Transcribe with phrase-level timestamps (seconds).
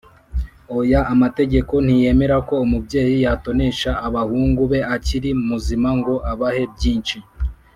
[0.77, 1.01] oya.
[1.13, 7.17] amategeko ntiyemera ko umubyeyi yatonesha abahungu be akiri muzima ngo abahe byinshi,